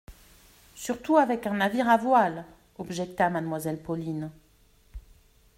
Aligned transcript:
Surtout 0.73 1.17
avec 1.17 1.45
un 1.45 1.53
navire 1.53 1.87
à 1.87 1.95
voiles, 1.95 2.43
objecta 2.79 3.29
Mademoiselle 3.29 3.79
Pauline. 3.83 4.31